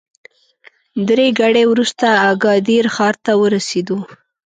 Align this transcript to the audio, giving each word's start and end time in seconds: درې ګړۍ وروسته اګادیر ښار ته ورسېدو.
درې 1.07 1.27
ګړۍ 1.39 1.65
وروسته 1.69 2.05
اګادیر 2.31 2.85
ښار 2.95 3.15
ته 3.25 3.31
ورسېدو. 3.41 3.99